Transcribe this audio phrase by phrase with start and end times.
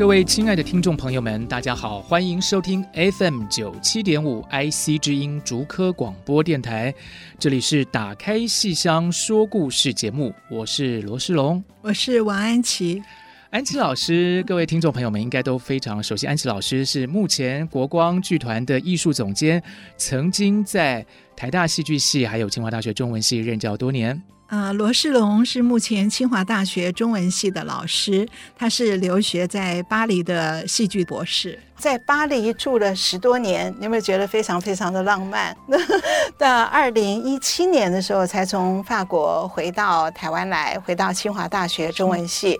[0.00, 6.94] 各位亲爱的听众朋友们，大家好，欢迎收听 FM 九七点五 IC 之音竹科广播电台，
[7.38, 13.02] 这里是打开戏箱说故事节目，我是罗世龙，我是王安琪，
[13.50, 19.62] 安琪老师，各位听众朋友们应该都非常熟悉，安琪老师是目前国光剧团的艺术总监，
[19.98, 21.04] 曾经在
[21.36, 24.18] 台大戏剧系还有清华大学中文系任教多年。
[24.50, 35.56] 啊，罗世龙是目前清华大学中文系的老师，他是留学在巴黎的戏剧博士，在巴黎住了十多年，你有没有觉得非常非常的浪漫？
[36.36, 42.58] 到二零一七年的时候，才从法国回到台湾来，回到清华大学中文系。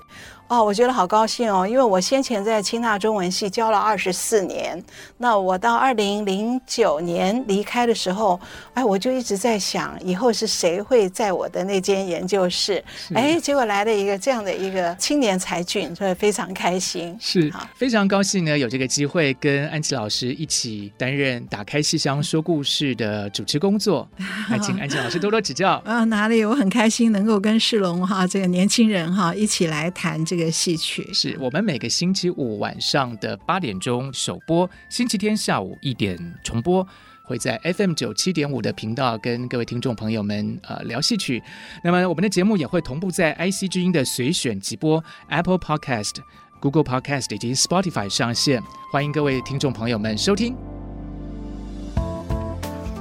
[0.51, 4.83] 哦，我觉得好高兴哦，因为我先前在清大中文系教了二十四年，
[5.19, 8.39] 那我到二零零九年离开的时候，
[8.75, 12.83] 哎，我就一直在想，以后是谁会在我的那间研究室？
[13.15, 17.17] 哎，结果来了一个这样的一个青年才俊，所以非常开心。
[17.21, 25.81] 是，非常高兴呢，有这个机会跟安琪老师一起担任《打开戏箱说故事》的主持工作，还 请安琪老师多多指教。
[25.87, 26.45] 啊，哪里？
[26.45, 30.39] 我很开心能够跟世龙哈这个年轻人哈一起来谈这个。
[30.44, 36.86] 个戏曲是我们每个星期五晚上的八点钟首播，星期天下午一点重播，
[37.22, 41.42] 会在 FM 九七点五的频道跟各位听众朋友们呃聊戏曲。
[41.84, 46.15] 那么我们的节目也会同步在 IC 之音的随选直播、Apple Podcast、
[46.59, 50.56] Google Podcast 以及 Spotify 上线，欢迎各位听众朋友们收听。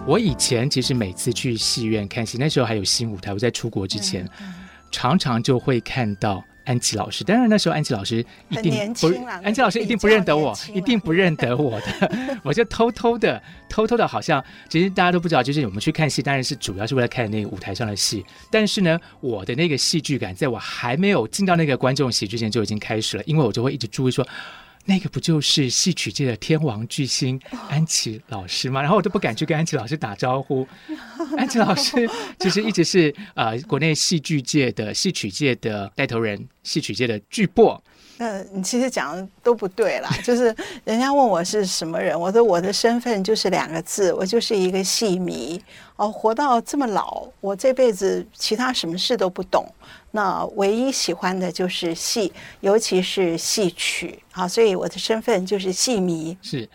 [0.05, 4.53] 我以前其实每次去戏院看戏，那时候还有新舞台，我在出国之前，嗯、
[4.91, 6.43] 常常就会看到。
[6.69, 9.07] 安琪老师，当然那时候安琪老师一定不，
[9.43, 24.23] 安琪老师一定不认得我，一定不认得我的， 我就偷偷的、偷偷的，好像其实大家都不知道，就是我们去看戏，当然是主要是为了看那个舞台上的戏，但是呢，我的那个戏剧感，在我还没有进到那个观众席之前就已经开始了，因为我就会一直注意说。
[24.89, 27.39] 那个不就是戏曲界的天王巨星
[27.69, 28.81] 安琪老师吗？
[28.81, 30.67] 然后我都不敢去跟安琪老师打招呼。
[31.37, 37.79] 安琪老师其实一直是呃国内戏剧界的戏曲界的带头人，戏曲界的巨擘。
[38.21, 40.53] 那你其实讲的都不对啦， 就是
[40.83, 45.61] 人家问我是什么人，我说我的身份就是两个字，我就是一个戏迷。
[45.95, 49.65] 哦，活到这么老，我这辈子其他什么事都不懂，
[50.11, 54.19] 那唯一喜欢的就是戏，尤其是戏曲。
[54.33, 56.37] 啊，所以我的身份就是戏迷。
[56.41, 56.67] 是。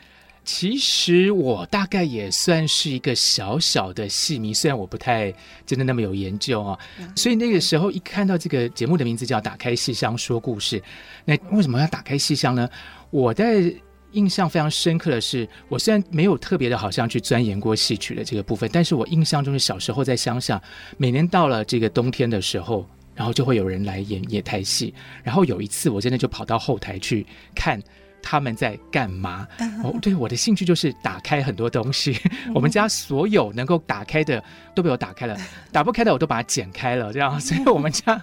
[0.44, 5.32] 其实我大概也算是一个小小的戏迷，虽然我不太
[5.65, 6.78] 真的那么有研究啊。
[7.16, 10.83] 所以那个时候一看到这个节目的名字叫“打开戏箱说故事”，
[11.25, 12.69] 那为什么要打开戏箱呢？
[13.10, 13.72] 我在
[14.12, 20.62] 印象非常深刻的是，我虽然没有特别的好像去钻研过戏曲的这个部分，但是我印象中是小时候在乡下，
[20.99, 27.83] 每年到了这个冬天的时候，然后就会有人来演野台戏，然后有一次我真的就跑到后台去看。
[28.25, 29.47] 他们在干嘛？
[29.85, 32.19] 哦，对，我的兴趣就是打开很多东西。
[32.55, 34.43] 我们家所有能够打开的
[34.75, 35.37] 都被我打开了，
[35.71, 37.39] 打不开的我都把它剪开了，这样。
[37.39, 38.19] 所以我们家，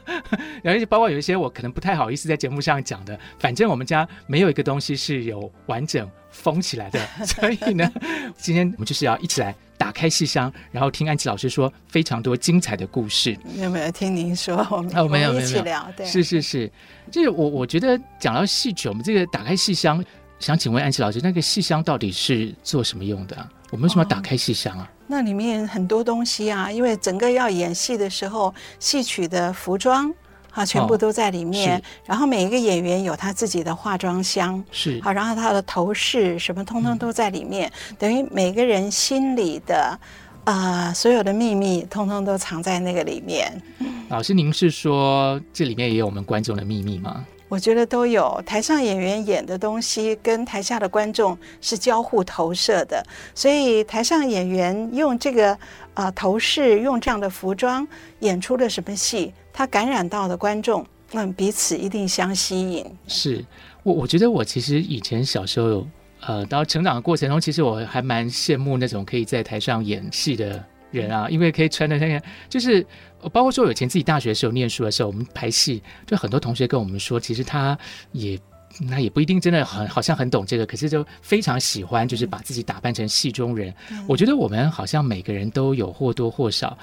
[0.64, 7.00] 然后包括有一些我可能不太好意思在节目上讲的，反正我们家没有一个东西是有完整封起来的。
[7.24, 7.90] 所以呢，
[8.36, 13.36] 今天我们就是要一起来打开戏箱，然后听安琪老师说非常多精彩的故事。
[13.56, 14.56] 有没有听您说？
[14.70, 15.92] 我们哦，没有，没有，一起聊。
[15.98, 16.72] 对，是是是。
[17.10, 20.06] 就是我，我觉得讲到戏曲，我们这个打开戏箱，
[20.38, 23.36] 想请问安琪老师，那个戏箱到底是做什么用的？
[23.72, 24.88] 我们为什么要打开戏箱啊？
[24.88, 30.14] 哦，那里面很多东西啊，因为整个要演戏的时候，戏曲的服装
[30.52, 31.78] 啊，全部都在里面。
[31.78, 40.00] 哦，然后每一个演员有他自己的化妆箱，是好，然后他的头饰什么，通通都在里面，嗯，等于每个人心里的。
[40.44, 43.62] 啊、呃，所有的秘密通通都藏在那个里面。
[44.10, 47.24] 老师，您是说这里面也有我们观众的秘密吗？
[47.48, 48.42] 我觉得都有。
[48.44, 53.06] 台上演员演的东西跟台下的观众是交互投射的，
[53.36, 55.54] 所以台上演员用这个
[55.94, 57.88] 啊、呃、头饰，用这样的服装
[58.22, 62.86] 演出了什么戏，他感染到的观众，那彼此一定相吸引。
[63.08, 63.44] 是
[63.84, 65.88] 我，我觉得我其实以前小时候。
[66.24, 72.86] 呃，到成长的过程中，其实我还蛮羡慕那种可以在台上演戏的人啊，因为可以穿的那个，就是
[73.34, 77.76] 包括说，以前自己大学的时候念书的时候，我们排戏，就很多同学跟我们说，其实他
[78.12, 78.40] 也
[78.80, 83.74] 那也不一定真的很好像很懂这个，可是就非常喜欢，就是把自己打扮成戏中人。
[83.90, 86.78] 嗯、我觉得我们好像每个人都有或多或少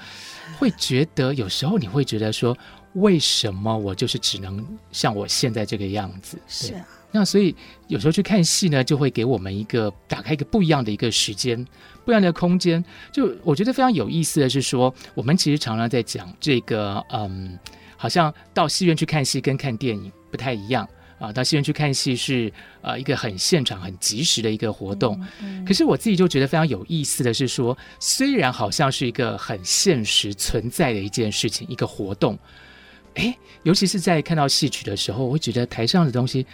[0.57, 2.57] 会觉得，有时候你会觉得说，
[2.93, 6.37] 为什么我就是只能像我现在这个样子？
[6.47, 6.85] 是啊。
[7.11, 7.55] 那所以
[7.87, 11.65] 有时候去看戏呢，就会给我们一个打开一个不一样的一个时间，
[12.05, 12.83] 不一样的空间。
[13.11, 17.57] 就我觉得非常有意思的是说，我们其实常常在讲这个，嗯，
[17.97, 20.87] 好像到戏院去看戏跟看电影不太一样
[21.19, 21.31] 啊。
[21.31, 22.51] 到戏院去看戏是
[22.81, 25.19] 呃一个很现场、很及时的一个活动。
[25.41, 25.65] 嗯嗯。
[25.65, 32.37] 可是我自己就觉得非常有意思的是说，虽然好像是一个很现实存在的一件事情，一个活动，
[33.15, 36.45] 诶，尤其是在看到戏曲的时候，我会觉得台上的东西。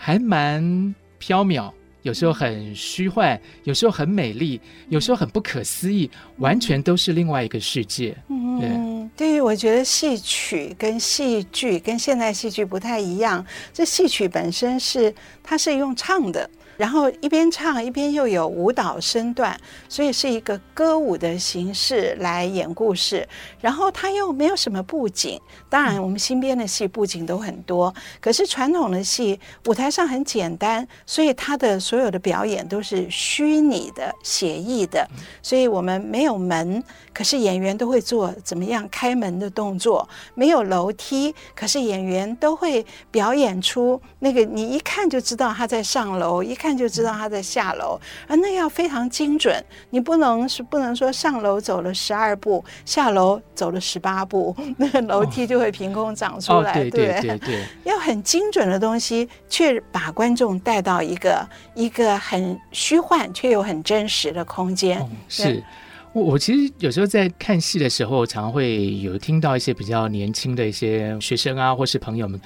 [0.00, 1.72] 还蛮飘渺，
[2.02, 8.16] 有时候很虚幻，有时候很美丽，有时候很不可思议，完全都是另外一个世界。
[8.28, 15.12] 嗯，对，于，我觉得戏曲跟戏剧跟现代戏剧不太一样，这戏曲本身是
[15.42, 16.48] 它是用唱的。
[16.78, 19.58] 然后一边唱一边又有舞蹈身段，
[19.88, 23.28] 所以是一个歌舞的形式来演故事。
[23.60, 35.04] 然后它又没有什么布景，当然我们新编的戏布景都很多，可是传统的戏舞台上很简单，所以它的所有的表演都是虚拟的、写意的。
[35.42, 36.80] 所以我们没有门，
[37.12, 46.67] 可是演员都会做怎么样开门的动作；没有楼梯，可是演员都会表演出那个你一看就知道他在上楼，一看。
[46.68, 65.00] 看就知道他在下楼，而那要非常精准，你不能是不能说上楼走了十二步，下楼走了十八步，那个楼梯就会凭空长出来，哦、对对对对，要很精准的东西，却把观众带到一个一个很虚幻却又很真实的空间。
[65.00, 65.64] 哦、是
[66.12, 72.38] 我我其实有时候在看戏的时候，常会有听到一些比较年轻的一些学生啊，或是朋友们，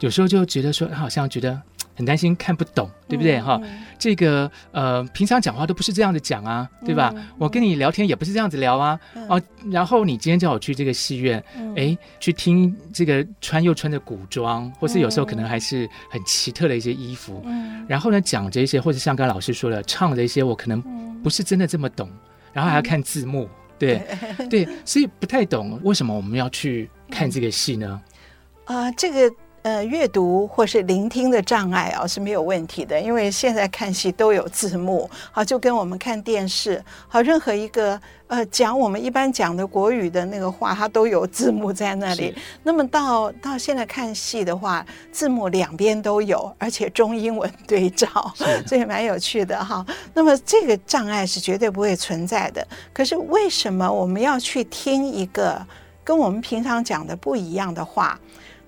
[0.00, 1.62] 有时候就觉得说，好像觉得。
[2.00, 3.60] 很担心看不懂，对不对哈？
[3.62, 7.12] 嗯、这个呃，平常讲话都不是这样子讲啊，对吧？
[7.14, 8.98] 嗯、我跟你聊天也不是这样子聊啊。
[9.14, 11.38] 嗯、哦，然后你今天叫我去这个戏院，
[11.76, 17.42] 哎、嗯，去听这个穿又穿着古装，或是有时候可能还是很奇特的一些衣服。
[17.44, 20.80] 嗯、然后呢，讲这些，或者像刚刚老师说的，唱这些，我可能
[21.22, 22.08] 不是真的这么懂。
[22.54, 24.02] 然后还要看字幕，嗯、对
[24.48, 28.00] 对，所以不太懂为什么我们要去看这个戏呢？
[28.64, 29.30] 啊、呃，这个。
[29.62, 42.34] 呃，阅读或是聆听的障碍啊是没有问题的，因为现在看戏都有字幕，好，就跟我们看电视，好，任何一个呃讲我们一般讲的国语的那个话，它都有字幕在那里。
[42.62, 48.32] 那么到到现在看戏的话，字幕两边都有，而且中英文对照，
[48.66, 49.84] 所以蛮有趣的哈。
[50.14, 52.66] 那么这个障碍是绝对不会存在的。
[52.94, 55.60] 可是为什么我们要去听一个
[56.02, 58.18] 跟我们平常讲的不一样的话？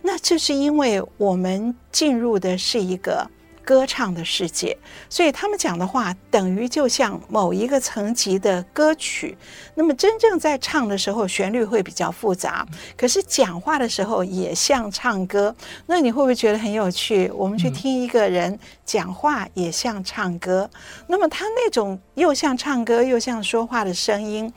[0.03, 3.27] 那这是因为我们进入的是一个
[3.65, 4.77] 歌唱的世界，
[5.09, 9.39] 所以他们讲的话等于就像某一个层级的歌曲。
[9.77, 12.67] 那么真正在唱的时候，旋律会比较复杂，
[12.97, 15.55] 可是讲话的时候也像唱歌。
[15.87, 17.31] 那你会不会觉得很有趣？
[17.33, 20.69] 我们去听一个人讲话也像唱歌，
[21.07, 24.53] 那么他那种又像唱歌又像说话的声音，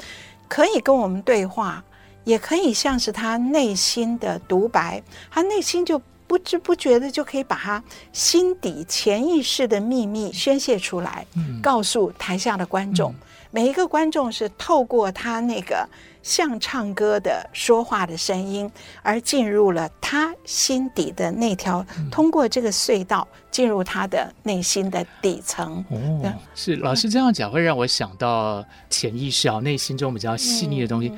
[0.50, 1.84] 可以跟我们对话。
[2.26, 5.02] 也可以像是他内心的独白，
[5.32, 11.26] 他内心就不知不觉的就可以把他心底潜意识的秘密宣泄出来，
[11.62, 13.16] 告诉台下的观众。
[13.52, 15.88] 每一个观众是透过他那个
[16.22, 18.70] 像唱歌的说话的声音，
[19.02, 25.86] 而进入了他心底的那条，通过这个隧道进入他的内心的底层。
[25.90, 31.14] 哦，是老师这样讲会让我想到潜意识啊，内心中比较细腻的东西。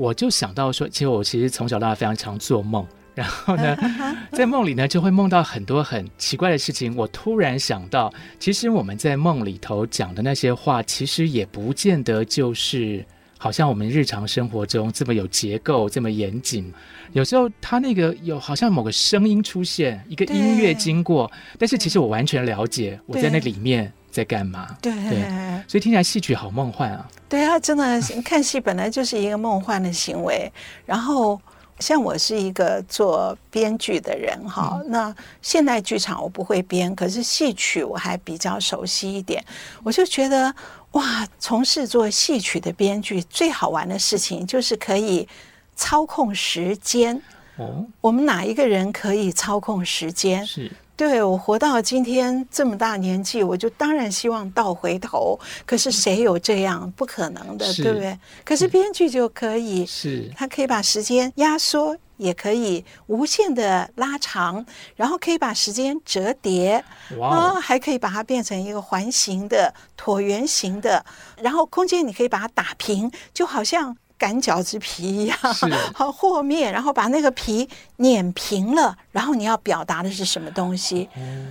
[0.00, 3.76] 我就想到说，其实我其实从小到大非常常做梦，然后呢，
[4.32, 6.96] 在梦里呢就会梦到很多很奇怪的事情。
[6.96, 13.04] 我突然想到，其实我们在梦里头讲的那些话，其实也不见得就是
[13.36, 16.72] 好像我们日常生活中这么有结构、这么严谨。
[17.12, 23.92] 有时候他那个有好像某个声音出现，一个音乐经过，但是其实我完全了解我在那里面。
[24.10, 24.76] 在干嘛？
[24.82, 25.20] 对，对，
[25.68, 27.08] 所以听起来戏曲好梦幻啊！
[27.28, 30.52] 对啊，真的看戏本来就是一个梦幻的行为。
[30.84, 31.40] 然后，
[31.78, 39.44] 像我是一个做编剧的人哈，嗯、那现代剧场我不会编，可是戏曲我还比较熟悉一点。
[39.84, 40.52] 我就觉得
[40.92, 45.28] 哇，从事做戏曲的编剧最好玩的事情就是可以
[45.76, 47.20] 操控时间。
[47.56, 50.44] 哦，我们哪一个人可以操控时间？
[50.44, 50.70] 是。
[51.00, 55.40] 对，我活到今天这么大年纪，我就当然希望倒回头。
[55.64, 56.92] 可是谁有这样？
[56.94, 58.18] 不可能的，对不对？
[58.44, 61.96] 可是编剧就可以，是他可以把时间压缩。
[62.18, 64.62] 也可以无限的拉长，
[64.94, 66.84] 然后可以把时间折叠，
[67.16, 71.02] 哇还可以把它变成一个环形的、椭圆形的，
[71.38, 81.08] 然后空间你可以把它打平，就好像擀饺子皮一样，是 好和面，然后把那个皮碾平了，然后你要表达的是什么东西？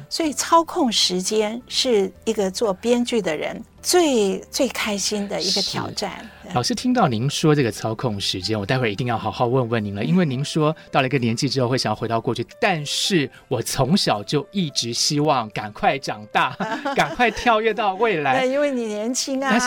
[0.08, 6.30] 所以操控时间是一个做编剧的人最最开心的一个挑战。
[6.54, 10.04] 老师听到您说这个操控时间，我待会儿一定要好好问问您了。
[10.04, 16.56] 因为您说到了一个年纪之后会想要回到过去，但是我从小就一直希望赶快长大，
[16.96, 18.46] 赶快跳跃到未来。
[18.46, 19.60] 因为你年轻啊。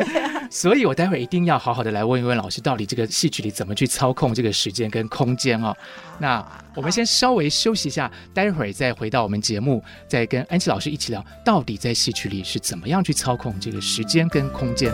[0.50, 5.74] 所以我待会儿一定要好好的来问一问老师，到底这个戏曲里怎么去操控这个时间跟空间哦。
[6.18, 14.92] 那我们先稍微休息一下，待会儿再回到我们节目，再跟安琪老师一起聊，到底在戏曲里是怎么样去操控这个时间跟空间。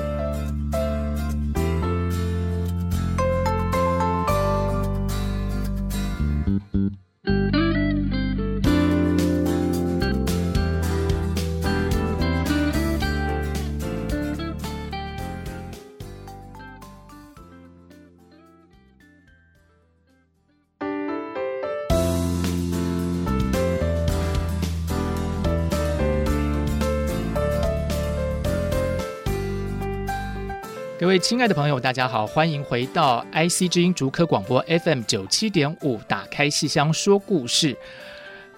[31.07, 37.77] 各位亲爱的朋友，大家好，欢迎回到 IC 之音竹科广播 FM 九七点五，打开戏箱说故事。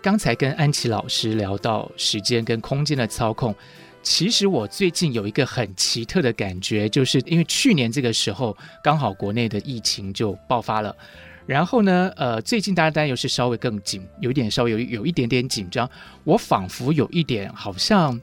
[0.01, 3.55] 刚才跟安琪老师聊到时间跟空间的操控，
[4.03, 10.97] 其实我最近有一个很奇特的感觉，就是因为去年这个时候刚好国内的疫情就爆发了，
[11.45, 15.87] 然后呢，呃，最近大家当然又是稍微更紧，有一点稍微有有一点点紧张，
[16.25, 18.19] 我仿佛有一点好像。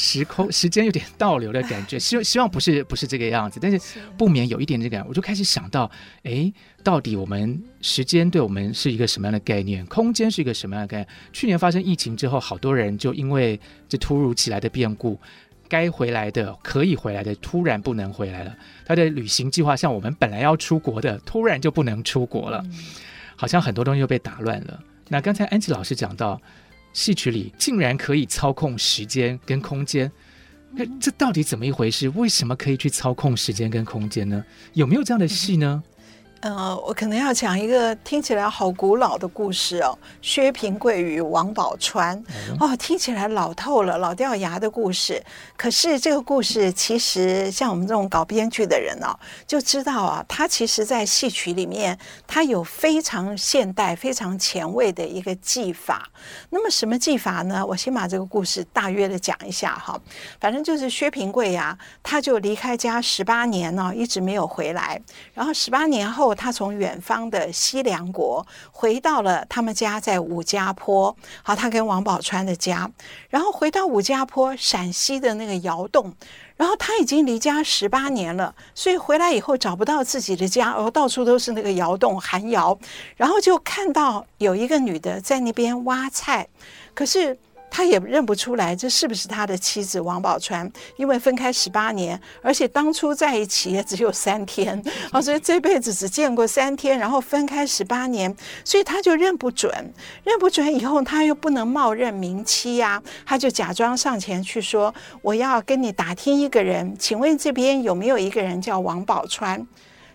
[0.00, 5.90] 时空 时间有点倒流的感觉， 希希望不是不是这个样子，但是不免有一点这个，我就开始想到，
[6.22, 6.52] 哎，
[6.84, 9.84] 到底我们时间对我们是一个什么样的概念？
[9.86, 11.08] 空间是一个什么样的概念？
[11.32, 15.18] 去年发生疫情之后，好多人就因为这突如其来的变故，
[15.68, 22.64] 该回来的可以回来的突然不能回来了，他的旅行计划像我们本来要出国的，突然就不能出国了，
[23.34, 24.80] 好像很多东西又被打乱了。
[25.08, 26.40] 那刚才安琪老师讲到。
[26.92, 30.10] 戏曲里竟然可以操控时间跟空间，
[30.72, 32.08] 那这到底怎么一回事？
[32.10, 34.44] 为什么可以去操控时间跟空间呢？
[34.74, 35.82] 有没有这样的戏呢？
[36.40, 42.22] 呃，我可能要讲一个听起来好古老的故事哦，薛平贵与王宝钏
[42.60, 45.20] 哦，听起来老透了，老掉牙的故事。
[45.56, 49.18] 可是这个故事其实像我们这种搞编剧的人哦，
[49.48, 56.08] 就知道啊，它其实在戏曲里面，它有非常现代、非常前卫的一个技法。
[56.50, 57.66] 那么什么技法呢？
[57.66, 60.00] 我先把这个故事大约的讲一下哈。
[60.40, 65.02] 反正就是薛平贵呀，他就离开家十八年呢，一直没有回来。
[65.34, 66.27] 然后十八年后。
[66.34, 72.90] 他从远方的西凉国回到了他们家在武家坡，好，他跟王宝钏的家，
[73.28, 76.14] 然后回到武家坡陕西的那个窑洞，
[76.56, 82.78] 然后他已经离家十八年了，所以回来以后找不到自己的家，哦，到处都是那个窑洞寒窑，
[83.16, 86.48] 然后就看到有一个女的在那边挖菜，
[86.94, 87.38] 可是。
[87.70, 98.34] 他也认不出来这是不是他的妻子王宝钏，因为分开十八年，而且当初在一起也只有三天，啊， 所以这辈子只见过三天，然后分开十八年，
[98.64, 99.70] 所以他就认不准，
[100.24, 109.66] 认不准以后他又不能冒认明妻呀，他就假装上前去说：“我要跟你打听一个人，请问这边有没有一个人叫王宝钏？”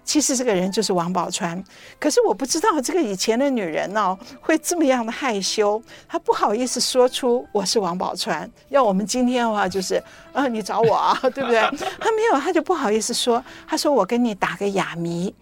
[0.06, 1.64] 其实这个人就是王宝钏，
[2.00, 8.48] 可是我不知道这个以前的女人哦会这么样的害羞，她不好意思说出我是王宝钏。
[8.70, 10.02] 要我们今天的话就是，
[10.34, 11.62] 啊，你找我啊， 对不对？
[12.00, 13.44] 她没有，她就不好意思说。
[13.68, 15.34] 她说我跟你打个哑谜，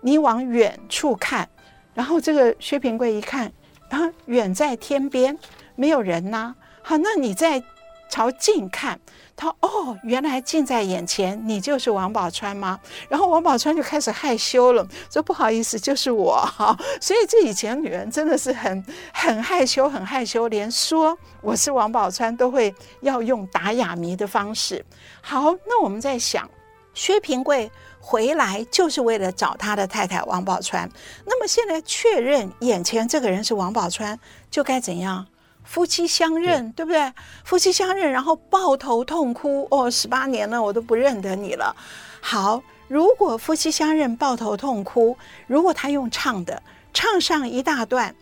[0.00, 1.48] 你往远处看，
[1.94, 3.52] 然后这个薛平贵一看，
[3.90, 5.38] 啊，远在天边，
[5.74, 6.54] 没有人呐。
[6.82, 7.62] 好，那你再
[8.08, 8.98] 朝近看。
[9.36, 12.80] 他哦，原来近在眼前，你就是王宝钏吗？
[13.08, 16.74] 然后王宝钏就开始害羞了，说不好意思，就是我哈。
[17.00, 24.82] 所以这以前女人真的是很很害羞，很害羞，连说我是王宝钏都会要用打哑谜的方式。
[25.20, 26.48] 好，那我们在想，
[26.94, 30.88] 薛平贵回来就是为了找他的太太王宝钏。
[31.26, 34.16] 那么现在确认眼前这个人是王宝钏，
[34.50, 35.26] 就该怎样？
[35.66, 37.12] 夫妻相认，对，对不对？
[37.44, 39.66] 夫妻相认，然后抱头痛哭。
[39.70, 41.76] 哦，十八年了，我都不认得你了。
[42.22, 46.62] 好，如果夫妻相认，抱头痛哭，如果他用唱的，
[46.94, 48.14] 唱上一大段，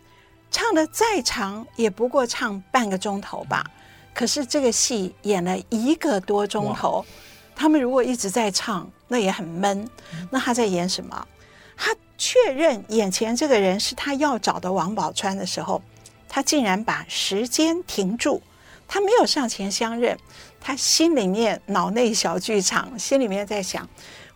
[0.51, 3.63] 唱的再长也不过唱半个钟头吧。
[4.13, 7.05] 可是这个戏演了一个多钟头，
[7.55, 9.87] 他们如果一直在唱，那也很闷。
[10.31, 11.27] 那他在演什么？
[11.77, 15.81] 他确认眼前这个人是他要找的王宝钏的时候，
[16.35, 18.41] 他竟然把时间停住，
[18.89, 20.17] 他没有上前相认，
[20.59, 23.87] 他心里面脑内小剧场，心里面在想：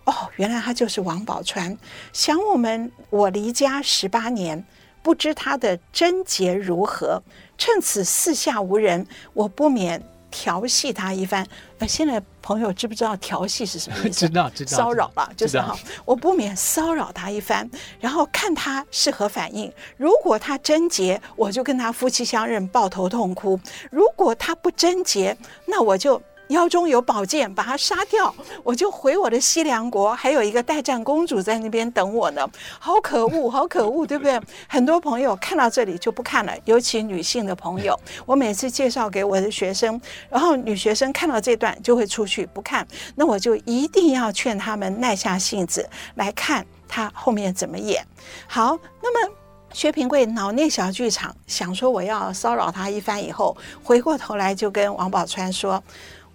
[0.05, 1.77] 哦，原来他就是王宝钏。
[2.13, 4.63] 想我们，我离家十八年，
[5.03, 7.21] 不知他的贞洁如何。
[7.57, 10.01] 趁此四下无人，我不免
[10.31, 11.45] 调戏他一番。
[11.79, 14.19] 呃，现在朋友知不知道调戏是什么意思？
[14.27, 14.77] 知道，知道。
[14.77, 17.69] 骚扰了，就是哈，我不免骚扰他一番，
[17.99, 19.71] 然后看他是何反应。
[19.97, 23.57] 如果他贞洁，我就跟他夫妻相认，抱头痛哭；
[23.89, 26.21] 如果他不贞洁，那我就。
[26.49, 30.13] 腰中有宝剑，把他杀掉，我就回我的西凉国。
[30.13, 32.47] 还有一个代战公主在那边等我呢，
[32.79, 34.39] 好可恶，好可恶，对不对？
[34.67, 37.97] 很多朋友看到这里就不看了，尤其女性的朋友。
[38.25, 48.03] 我每次介绍给我的学生，然后女学生看到这段就会出去不看，那我就一定要劝他们耐下性子来看他后面怎么演。
[48.47, 49.33] 好，那么
[49.71, 55.83] 薛平贵脑内小剧场想说我要骚扰他一番以后，回过头来就跟王宝钏说。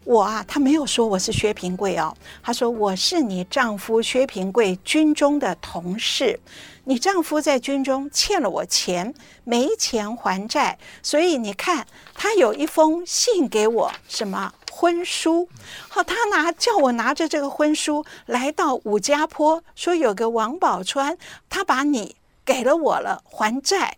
[0.04, 6.38] 我啊，他没有说我是薛平贵哦，他说我是你丈夫薛平贵军中的同事，
[6.84, 15.48] 你丈夫在军中欠了我钱，没钱还债，所以你看他有一封信给我，什么婚书？
[15.88, 21.16] 好，他拿叫我拿着这个婚书来到武家坡，说有个王宝钏，
[21.48, 23.96] 他把你给了我了，还债。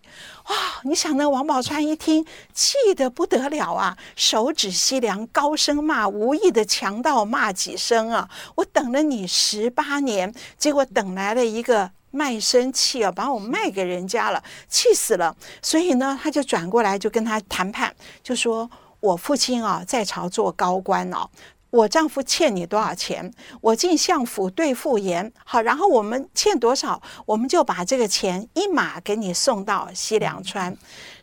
[0.48, 0.54] 哇！
[0.84, 2.24] 你想那王宝钏一听，
[2.54, 8.30] 气得不得了啊，手指西凉，高声骂无意的强盗，骂几声啊！
[8.54, 15.36] 我等了你十八年，结果等来了一个卖身契啊，把我卖给人家了，气死了。
[15.60, 21.28] 所以呢，他就转过来就跟他谈判，就说我父亲啊，在朝做高官哦。
[21.70, 23.32] 我丈夫欠你多少钱？
[23.60, 30.74] 我进相府对付言，好，然后我们欠多少，我们就把这个钱一马给你送到西凉川。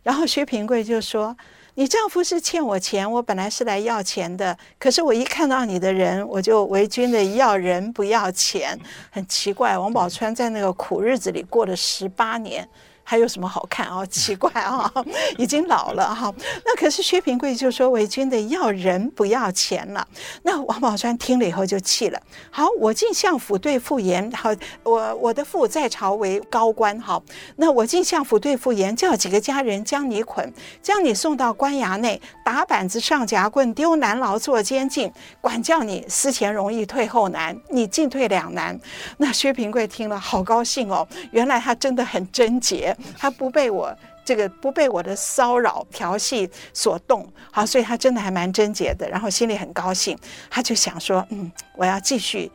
[0.03, 1.36] 然后薛平贵就说
[1.75, 8.77] ：“你丈夫是欠我钱，我本来是来要钱的，可是我一看到你的人，我就为君的要人不要钱，
[9.10, 12.67] 很奇怪。”王宝钏在那个苦日子里过了十八年。
[13.04, 14.06] 还有什么好看哦？
[14.06, 14.92] 奇怪啊，
[15.38, 16.34] 已经老了哈。
[16.66, 20.08] 那可是薛平贵就说为君的要人不要钱了。
[20.44, 22.20] 那王宝钏听了以后就气了。
[22.50, 24.50] 好，我进相府对付言，好，
[24.84, 27.22] 我我的父在朝为高官，好，
[27.58, 35.12] 那我进相府对付言，叫几个家人将你捆，将你送到官衙内，打板子上夹棍，丢南牢做监禁，
[35.42, 38.80] 管教你思前容易退后难，你进退两难。
[39.18, 42.92] 那薛平贵听了好高兴哦，原来他真的很贞洁。
[43.17, 50.17] 他不被我这个不被我的骚扰调戏所动，好，所以他真的还蛮贞洁的，然后心里很高兴，
[50.49, 52.51] 他就想说，嗯，我要继续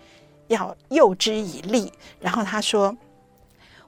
[0.47, 1.93] 要诱之以利。
[2.21, 2.97] 然后他说，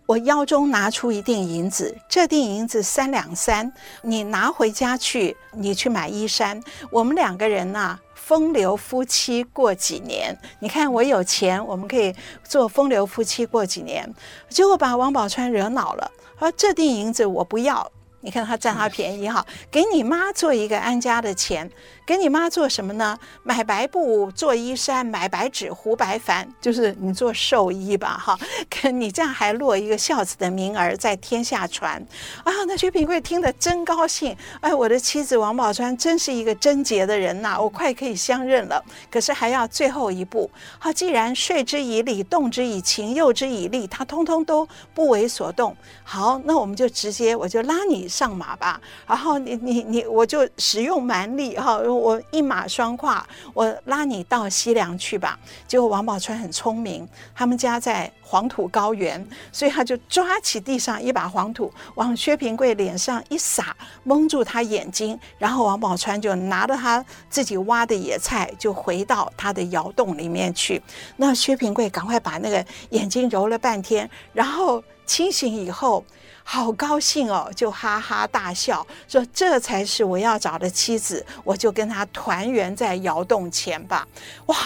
[0.05, 6.61] 我腰中拿出一锭银子，这锭银子三两三，你拿回家去，你去买衣衫，
[6.91, 10.37] 我们两个人呐、风流夫妻过几年？
[10.59, 14.13] 你看我有钱，我们可以做风流夫妻过几年。
[14.49, 16.11] 结果把王宝钏惹恼了，
[16.41, 17.93] 说这锭银子我不要。
[18.23, 21.71] 你看他占他便宜哈，给你妈做一个安家的钱。
[22.07, 23.17] 给你妈做什么呢？
[23.45, 28.37] 买白布做衣衫，买白纸糊白帆，就是你做寿衣吧，哈。
[28.69, 32.05] 跟你这样还落一个孝子的名儿在天下传
[32.43, 32.53] 啊！
[32.67, 38.85] 那薛平贵听得真高兴，哎，我的妻子王宝钏真是一个贞洁的人呐，我快可以相认了。
[39.09, 45.77] 可是还要最后一步，好，既然说之以理，动之以情，诱之以利，他通通都不为所动。
[46.03, 51.79] 好，那我们就直接我就拉你上马吧，然后你你你，我就使用蛮力哈。
[51.79, 55.39] 我一马双跨，我拉你到西凉去吧。
[55.69, 65.19] 结果王宝钏很聪明，他们家在黄土高原，所以他就抓起地上一把黄土，往薛平贵脸上一撒，蒙住他眼睛。
[65.39, 70.83] 然后王宝钏就拿着他自己挖的野菜，就回到他的窑洞里面去。
[71.17, 76.05] 那薛平贵赶快把那个眼睛揉了半天，然后清醒以后。
[76.43, 84.07] 好高兴哦，就哈哈大笑，说这才是我要找的妻子，我就跟他团圆在窑洞前吧。
[84.47, 84.57] 哇，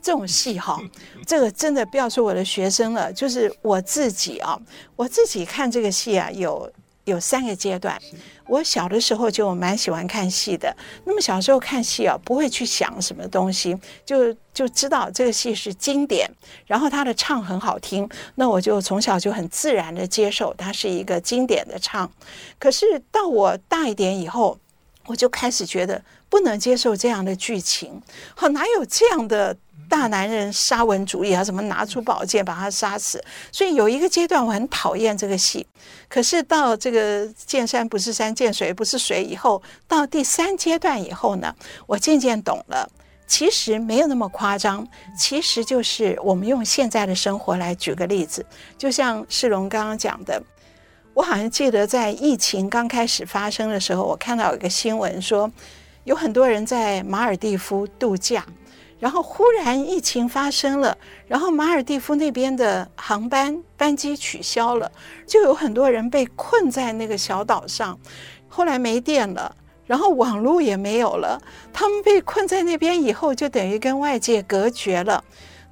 [0.00, 0.80] 这种戏哈，
[1.26, 4.58] 这个真的不要说我的学生了，就是我自己啊，
[4.96, 6.70] 我自己看这个戏啊，有
[7.04, 8.00] 有三个阶段。
[8.46, 10.74] 我小的时候就蛮喜欢看戏的。
[11.04, 16.30] 那么小时候看戏啊，不会去想什么东西，就就知道这个戏是经典，
[16.66, 22.10] 然后他的唱很好听，那我就从小就很自然的接受它是一个经典的唱。
[22.58, 24.58] 可是到我大一点以后，
[25.06, 28.02] 我就开始觉得不能接受这样的剧情，
[28.34, 29.56] 好，哪有这样的？
[29.94, 33.22] 大男人沙文主义啊，什么拿出宝剑把他杀死？
[33.52, 35.64] 所以有一个阶段我很讨厌这个戏。
[36.08, 41.54] 可是到这个见山不是山，见水不是水以后，到第三阶段以后呢，
[41.86, 42.90] 我渐渐懂了，
[43.28, 44.84] 其实没有那么夸张。
[45.16, 48.44] 其实就是我们用现在的生活来举个例子，
[48.76, 50.42] 就像世龙刚刚讲的，
[51.14, 55.48] 我好像记得在疫情刚开始发生的时候，我看到有一个新闻说，
[56.02, 58.44] 有很多人在马尔地夫度假。
[59.04, 60.96] 然后忽然疫情发生了，
[61.28, 64.90] 然后马尔地夫那边的航班班机取消了，
[65.26, 67.98] 就有很多人被困在那个小岛上。
[68.48, 69.54] 后来没电了，
[69.86, 71.38] 然后网络也没有了，
[71.70, 75.22] 他们被困在那边以后，就等于跟外界隔绝了。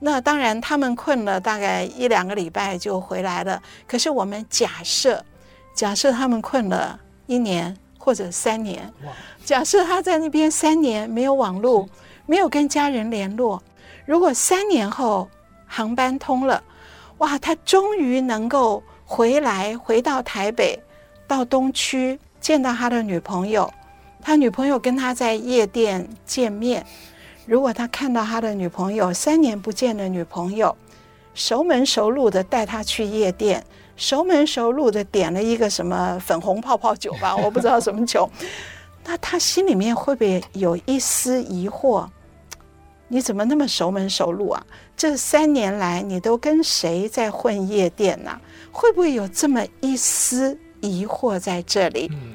[0.00, 3.62] 那当然，他们困了大概一两个礼拜就回来了。
[3.86, 5.24] 可是我们假设，
[5.74, 8.92] 假设他们困了一年或者三年，
[9.42, 11.88] 假设他在那边三年没有网络。
[12.32, 13.62] 没有跟家人联络。
[14.06, 15.28] 如果三年后
[15.66, 16.64] 航班通了，
[17.18, 20.82] 哇，他终于能够回来，回到台北，
[21.26, 23.70] 到东区见到他的女朋友。
[24.22, 26.82] 他女朋友跟他在夜店见面。
[27.44, 30.74] 如果他看到他的女朋友，三年不见的女朋友，
[31.34, 33.62] 熟门熟路的带他去夜店，
[33.94, 38.26] 熟门熟路的点了一个什么粉红泡泡酒吧，我不知道什么酒。
[39.04, 42.08] 那他心里面会不会有一丝疑惑？
[43.12, 44.66] 你怎么那么熟门熟路啊？
[44.96, 48.40] 这三年来你都跟谁在混夜店呢？
[48.70, 52.08] 会不会有这么一丝疑惑在这里？
[52.10, 52.34] 嗯，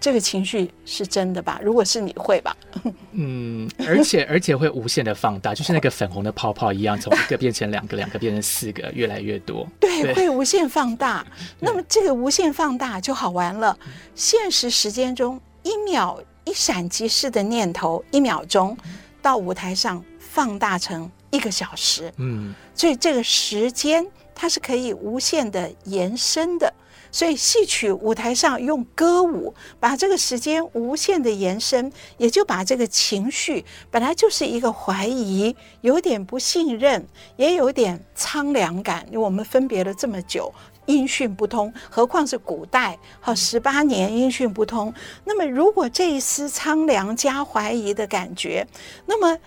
[0.00, 1.60] 这个情绪是真的吧？
[1.62, 2.56] 如果是你会吧？
[3.12, 9.68] 嗯，而且而且会无限的放大，就是那个粉红的泡泡一样，从一个变成两个，两个变成四个，越来越多。
[9.78, 11.26] 对，对，会无限放大。
[11.60, 13.78] 那么这个无限放大就好玩了。
[14.14, 15.38] 现实时间中。
[15.66, 18.76] 一秒一闪即逝的念头，一秒钟
[19.22, 22.12] 到舞台上放大成一个小时。
[22.16, 26.74] 嗯，所以这个时间它是可以无限的延伸的。
[27.12, 39.06] 所以戏曲舞台上用歌舞把这个时间无限的延伸，也就把这个情绪本来就是一个怀疑，有点不信任，也有点苍凉感。
[39.12, 40.52] 我们分别了这么久。
[40.86, 44.92] 音讯不通，何况是古代，和十八年音讯不通。
[45.24, 48.66] 那么，如果这一丝苍凉加怀疑的感觉，
[49.06, 49.38] 那么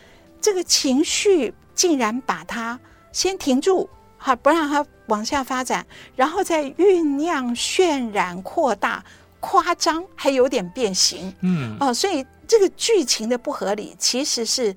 [0.41, 2.79] 这个情绪竟然把它
[3.11, 9.03] 先停住，好不让它往下发展，然后再酝酿、渲染、扩大、
[9.39, 11.33] 夸张，还有点变形。
[11.41, 14.75] 嗯，哦，所以这个剧情的不合理，其实是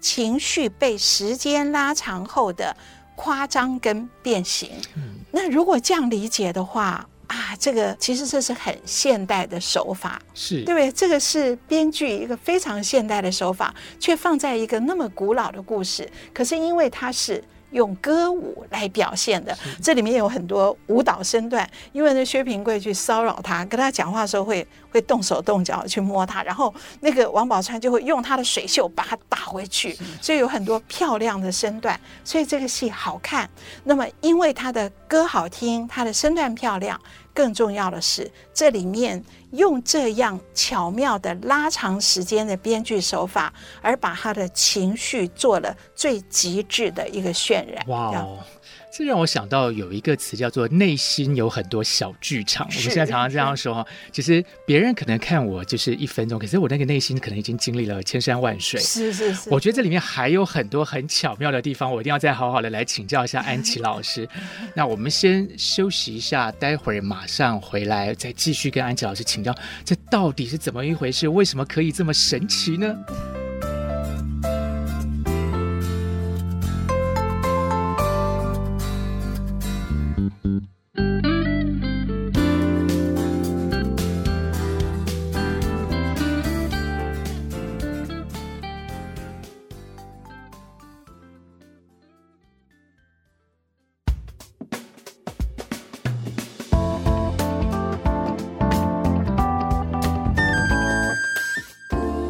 [0.00, 2.76] 情绪被时间拉长后的。
[3.14, 10.92] 夸张跟变形，嗯那如果这样理解的话啊，这个其实这是很现代的手法，是对不对？
[10.92, 17.42] 这个是编剧一个非常现代的手法，却放在一个那么古老的故事，可是因为它是。
[17.72, 21.66] 用歌舞来表现的，这里面有很多舞蹈身段。
[21.92, 33.48] 因为那薛平贵去骚扰他，跟他讲话的时候会会动手动脚去摸他，然后那个王宝钏就会用他的水袖把他打回去，所以有很多漂亮的身段，所以这个戏好看。
[33.84, 37.00] 那么因为他的歌好听，他的身段漂亮。
[37.34, 47.84] 更重要的是，这里面用这样巧妙的拉长时间的编剧手法，而把他的情绪做了最极致的一个渲染。
[47.88, 48.38] 哇哦！
[48.94, 52.66] 这让我想到有一个词叫做“内心有很多小剧场”。
[52.68, 58.78] 我们现在常常这样说哈，其实别人可能看我就是一分钟，可是我那个内心可能已经经历了千山万水。
[58.78, 64.28] 是是是，我觉得这里面还有很多很巧妙的地方，我一定要再好好的来请教一下安琪老师。
[64.76, 71.26] 那我们先休息一下，待会儿马上回来再继续跟安琪老师请教，这到底是怎么一回事？
[71.28, 72.94] 为什么可以这么神奇呢？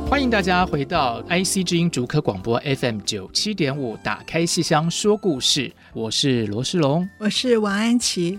[0.08, 8.38] 欢迎大家回到 IC 之音竹科广播 FM 九七点五，打开戏箱说故事，我是罗世龙，我是王安琪。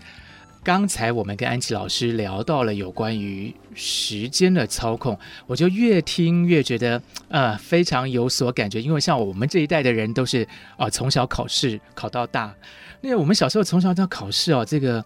[0.64, 10.42] 刚才我们跟安琪老师聊到了有关于时间的操控，我就越听越觉得呃非常有所感觉，因为像我们这一代的人都是
[10.78, 12.52] 啊、呃、从小考试考到大，
[13.02, 15.06] 那我们小时候从小到考试哦，这个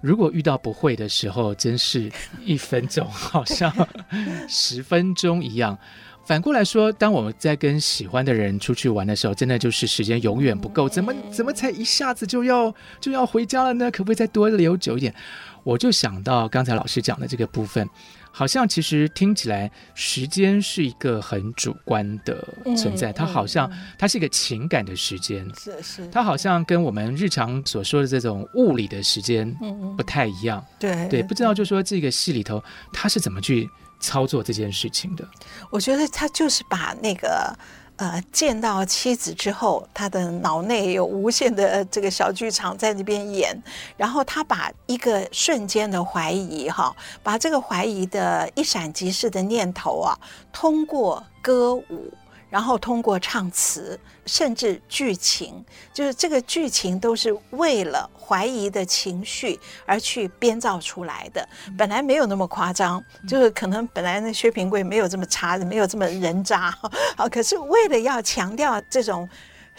[0.00, 2.08] 如果遇到不会的时候，真是
[2.44, 3.72] 一分钟好像
[4.48, 5.76] 十分钟一样。
[6.28, 13.90] 反过来说，当我们在跟喜欢的人出去玩的时候，真的就是时间永远不够，怎么怎么才一下子就要就要回家了呢？
[13.90, 15.14] 可不可以再多留久一点？
[15.64, 17.88] 我就想到刚才老师讲的这个部分，
[18.30, 29.50] 好像其实听起来时间是一个很主观的存在，它好像它是一个情感的时间，是是，它好像跟我们日常所说的这种物理的时间
[29.96, 30.62] 不太一样。
[30.78, 32.62] 对对，不知道就说这个戏里头
[32.92, 33.66] 它是怎么去。
[34.00, 35.26] 操作这件事情的，
[35.70, 37.52] 我觉得他就是把那个
[37.96, 43.60] 呃见到妻子之后，他的脑内有无限的这个小剧场在那边演，
[43.96, 50.18] 然后他把一个瞬间的怀疑哈，把这个怀疑的一闪即逝的念头啊，
[50.52, 52.12] 通过歌舞。
[52.50, 61.46] 然后通过唱词，甚至剧情，就是这个剧情都是为了怀疑的情绪而去编造出来的。
[61.76, 66.70] 本来没有那么夸张，就是可能本来那薛平贵没有这么差，没有这么人渣，
[67.16, 69.28] 好， 可是为了要强调这种。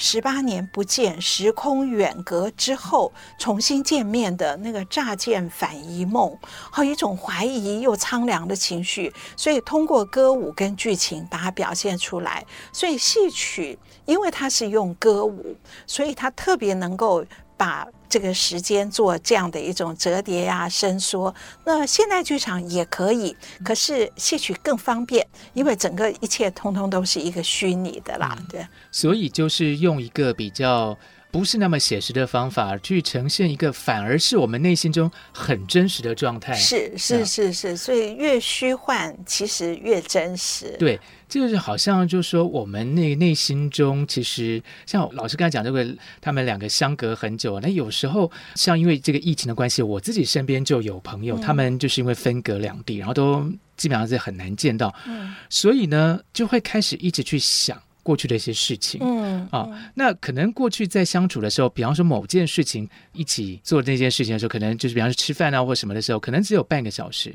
[0.02, 6.36] 十八年不见，时空远隔之后重新见面的那个乍见反疑梦，
[6.72, 12.46] 和一种怀疑又苍凉的情绪，所以通过歌舞跟剧情把它表现出来。
[12.72, 15.54] 所以戏曲，因为它是用歌舞，
[15.86, 17.26] 所以它特别能够
[17.60, 17.86] 把。
[18.10, 21.32] 这个时间做这样的一种折叠呀、啊、伸缩，
[21.64, 28.66] 那现代剧场也可以，可是戏曲更方便，因为整个一切通通都是一个虚拟的啦，对。
[28.92, 30.98] 所以就是用一个比较
[31.30, 36.56] 不是那么写实的方法去呈现一个，反而是我们内心中很真实的状态。
[36.56, 40.76] 是是是是，所以越虚幻其实越真实。
[40.80, 41.00] 对。
[41.30, 45.88] 就是好像就是说，我们那内心中其实像老师刚才讲这个，
[46.20, 47.60] 他们两个相隔很久。
[47.60, 59.00] 那有时候像因为这个疫情的关系，我自己身边就有朋友，他们就是因为分隔两地，然后都基本上是很难见到，嗯所以呢就会开始一直去想过去的一些事情。
[59.04, 67.34] 嗯啊，那可能过去在相处的时候，比方说某件事情一起做那件事情的时候，可能就是比方说吃饭啊或什么的时候，可能只有半个小时。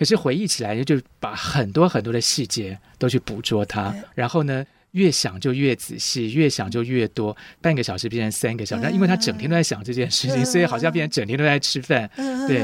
[0.00, 8.82] 可是回忆起来，就把很多很多的细节都去捕捉它，然后呢，越想就越仔细，越想就越多，半个小时变成三个小时。
[8.82, 12.10] 那因为他整天都在想这件事情，所以好像变成整天都在吃饭。
[12.48, 12.62] 对，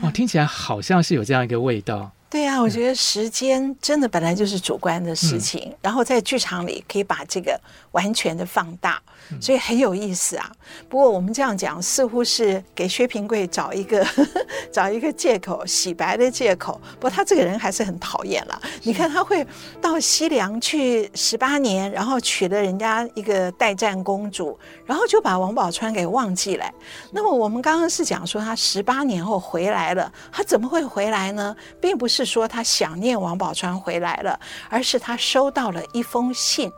[0.00, 2.10] 哦，听起来好像是有这样一个味道。
[2.30, 8.98] 对呀、啊，我觉得时间真的本来就是主观的事情，嗯、然后在剧场里可以把这个完全的放大，
[9.40, 10.50] 所以很有意思啊。
[10.88, 14.40] 不过我们这样讲，似乎是给薛平贵找一个呵呵
[14.72, 16.80] 找一个借口，洗白的借口。
[16.94, 18.62] 不过他这个人还是很讨厌了。
[18.82, 19.46] 你看他会
[19.80, 26.64] 到西凉去十八年，然后娶了人家一个代战公主，然后就把王宝钏给忘记了。
[27.10, 31.54] 那么我们刚刚是讲说他十八年后回来了，他怎么会回来呢？
[31.78, 32.22] 并不是。
[32.32, 34.40] 说他想念王宝钏回来了，
[34.70, 36.72] 而是他收到了一封信。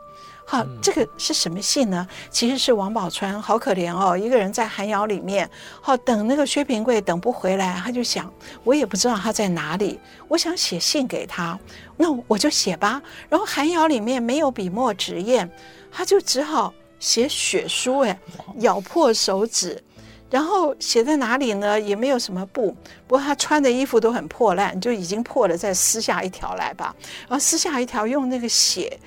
[0.47, 2.07] 好，这个是什么信呢？
[2.29, 5.49] 其实是王宝钏好可怜哦，一个人在寒窑里面，
[5.81, 8.31] 好等那个薛平贵等不回来，他就想，
[8.63, 11.59] 我也不知道他在哪里，我想写信给他，
[11.97, 13.01] 那我就写吧。
[13.27, 15.49] 然后寒窑里面没有笔墨纸砚，
[15.91, 18.19] 他就只好写血书，哎，
[18.59, 19.83] 咬破手指。
[20.29, 21.79] 然后写在哪里呢？
[21.79, 22.75] 也没有什么布，
[23.07, 26.93] 不过他穿的衣服都很破烂，就已经破了，再撕下一条来吧。
[27.21, 28.99] 然后撕下一条，用那个血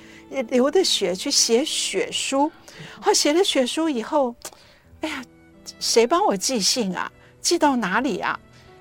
[0.48, 2.50] 流的血去写血书。
[3.00, 4.34] 好，写了血书以后，
[5.00, 5.24] 哎呀，
[5.80, 7.10] 谁帮我寄信啊？
[7.40, 8.38] 寄到哪里啊？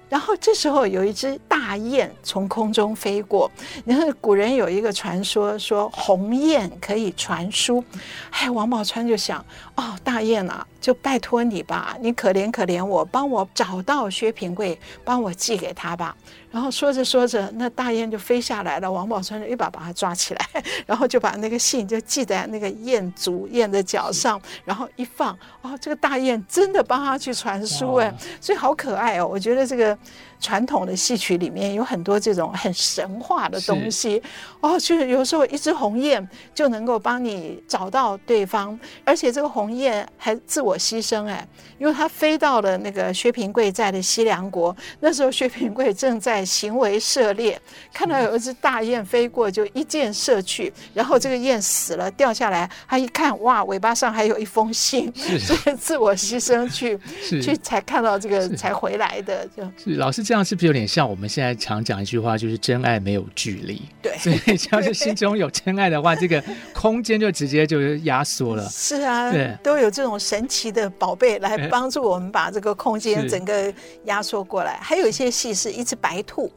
[0.10, 3.51] 然后这时候有一只大雁从空中飞过，
[3.83, 7.83] 然后古人有一个传说，说鸿雁可以传书。
[8.29, 16.15] 哎，王宝钏就想，哦，大雁啊，就拜托你吧，你可怜可怜我，帮我找到薛平贵，帮我寄给他吧。
[16.49, 18.89] 然后说着说着，那大雁就飞下来了。
[18.89, 29.27] 王宝钏就一把把它抓起来， 然后就把那个信就系在那个雁足雁的脚上，然后一放，哦，这个大雁真的帮他去传书哎，所以好可爱哦。
[29.27, 29.95] 我觉得这个
[30.39, 34.21] 传统的戏曲里面有很多这种很神话的东西
[34.61, 41.47] 哦，就是有时候一只鸿雁就能够帮你找到对方，而且这个鸿雁还自我牺牲哎，
[41.80, 47.60] 因为他飞到了那个薛平贵在的西凉国，那时候薛平贵正在行为射猎，
[47.93, 56.99] 看到有一只大雁飞过，就一箭射去，然后这个雁死了掉下来，他一看哇，尾巴上还有一封信， 所以自我牺牲去
[57.41, 63.82] 去才看到这个才回来的，就是老师这样是不是有点像我们现在常讲一句话，就是真爱没有距离？
[64.01, 68.67] 对，所以 只要是心中有真爱的话，这个空间就直接就压缩了。
[68.69, 73.74] 是啊，对，都有这种神奇的宝贝来帮助我们把这个空间整个
[74.06, 74.80] 压缩过来。
[74.82, 76.52] 还有一些戏是一只白兔。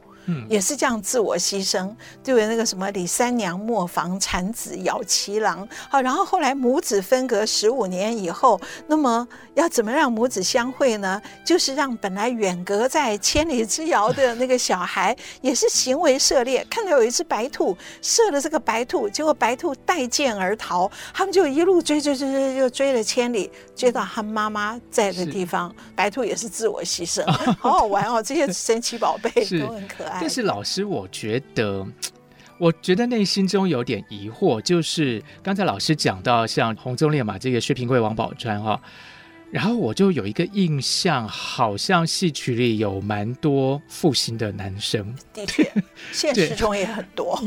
[0.49, 11.21] 也是这样自我牺牲，就有那个什么李三娘磨房产子咬脐郎，好，然后后来母子分隔十五年以后，那么要怎么让母子相会呢？
[11.45, 27.25] 就是让本来远隔在千里之遥的那个小孩，也是行为射猎，看到有一只白兔，射了这个白兔，结果白兔带箭而逃，他们就一路追追追追，又追了千里，追到他妈妈在的地方，白兔也是自我牺牲，
[27.59, 30.20] 好好玩哦，这些神奇宝贝都很可爱。
[30.21, 31.87] 但是老师，我觉得，
[32.59, 38.79] 我觉得内心中有点疑惑，就是刚才老师讲到像洪宗烈嘛，这个薛平贵、王宝钏哈。
[39.51, 45.15] 然后我就有一个印象，好像戏曲里有蛮多负心的男生。
[45.35, 45.71] 的确，
[46.13, 47.39] 现实中也很多。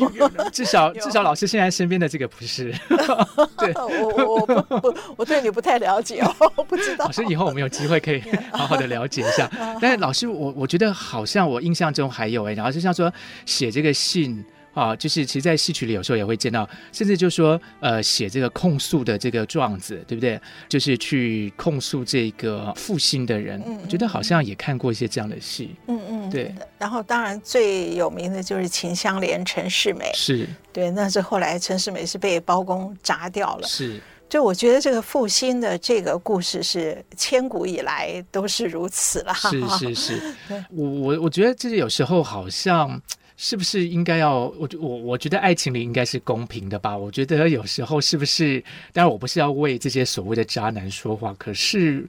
[0.52, 2.74] 至少 至少老师现在身边的这个不是。
[3.58, 6.34] 对，我我不不，我对你不太了解哦，
[6.68, 7.06] 不知道。
[7.06, 9.50] 老师以后我们有机会可以好好的了解一下。
[9.82, 13.12] 但是老师，我我觉得好像我印象中还有哎，然后就像说
[13.46, 14.44] 写这个信。
[14.74, 20.40] 啊，就是其实，在戏曲里有时候也会见到，甚至就说，呃，写这个控诉的这个状子，对不对？
[20.68, 23.62] 就是去控诉这个负心的人。
[23.68, 25.76] 嗯，嗯，觉得好像也看过一些这样的戏。
[25.88, 26.54] 嗯嗯，对。
[26.80, 30.12] 然后，当然最有名的就是秦香莲陈世美。
[30.16, 30.48] 是。
[30.72, 33.68] 对，那是后来陈世美是被包公砸掉了。
[33.68, 34.02] 是。
[34.28, 39.34] 就我觉得这个负心的这个故事是千古以来都是如此了。
[39.36, 40.36] 是是是。
[40.74, 43.00] 我我我觉得这有时候好像。
[43.36, 46.98] 是不是应该要我我我觉得爱情里应该是公平的吧？
[46.98, 48.64] 我觉得有时候是不是？
[48.92, 52.08] 当然我不是要为这些所谓的渣男说话，可是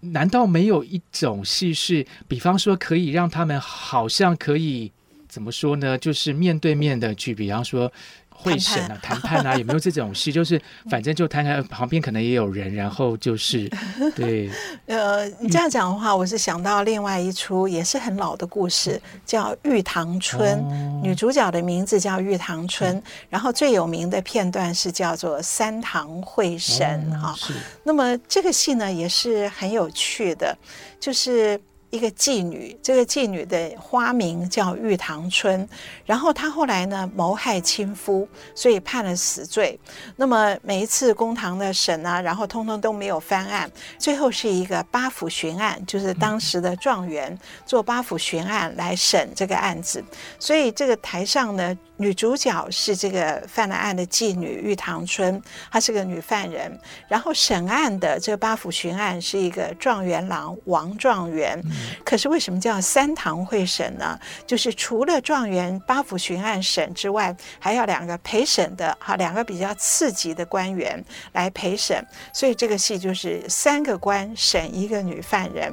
[0.00, 4.90] 难道没有一种戏是，比方说可以让他们好像可以
[5.28, 5.96] 怎么说呢？
[5.98, 7.92] 就是面对面的去，比方说。
[8.36, 10.30] 会审啊，谈判啊，有没有这种事？
[10.32, 13.70] 就是反正就谈谈，旁边可能也有人，然后就是
[14.14, 14.50] 对。
[14.86, 27.34] 呃，你这样讲的话，我是想到另外一出也是很老的故事，叫《玉堂春》，哦，女主角的名字叫玉堂春，然后最有名的片段是叫做《三堂会审》哈，哦。
[27.36, 27.54] 是。
[27.82, 30.56] 那么这个戏呢，也是很有趣的，
[31.00, 31.58] 就是。
[31.94, 35.66] 一个妓女，这个妓女的花名叫玉堂春，
[36.04, 39.78] 然后她后来呢谋害亲夫，所以判了死罪。
[40.16, 50.02] 那么每一次公堂的审啊，然后通通都没有翻案，最后是一个八府巡案，就是当时的状元做八府巡案来审这个案子。
[50.40, 56.76] 所以这个台上呢，女主角是这个犯了案的妓女玉堂春，她是个女犯人。
[57.08, 61.62] 然后审案的这个八府巡案是一个状元郎王状元。
[62.04, 64.18] 可是为什么叫三堂会审呢？
[64.46, 71.02] 就是除了状元八府巡案审之外，还要两个陪审的哈，两个比较次级的官员
[71.32, 75.72] 来陪审，所以这个戏就是三个官审一个女犯人。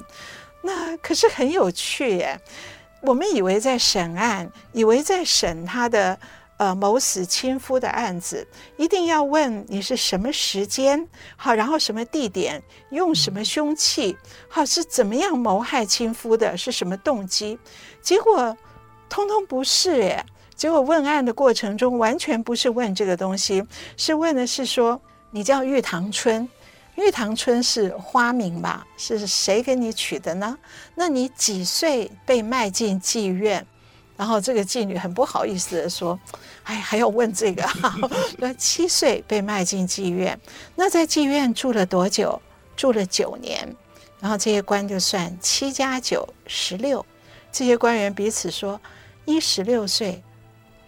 [0.64, 2.40] 那可是很有趣耶，
[3.02, 6.18] 我们以为在审案，以为在审他的。
[6.58, 12.62] 呃，谋死亲夫的案子，一定要问你是什么时间，好，然后什么地点，
[12.92, 14.16] 用什么凶器，
[14.48, 17.58] 好，是怎么样谋害亲夫的，是什么动机？
[18.00, 18.56] 结果
[19.10, 20.24] 通通不是耶。
[20.56, 23.66] 结果问案的过程中，完全不是问这个东西，
[23.98, 26.48] 是问的是说，你叫玉堂春，
[27.02, 28.86] 玉堂春是花名吧？
[28.96, 30.58] 是谁给你取的呢？
[30.96, 33.66] 那你几岁被卖进妓院？
[34.16, 36.20] 然后这个妓女很不好意思的说
[36.64, 37.68] ：“哎，还要问这个？
[38.38, 40.40] 那七岁被卖进妓院，
[40.76, 42.40] 那在妓院住了多久？
[42.76, 43.76] 住了九年。
[44.20, 47.04] 然后这些官就算七加九十六，
[47.52, 48.80] 这些官员彼此说：
[49.26, 50.22] 一十六岁。”